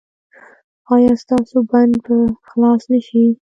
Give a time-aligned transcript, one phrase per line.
[0.93, 2.15] ایا ستاسو بند به
[2.49, 3.23] خلاص نه شي؟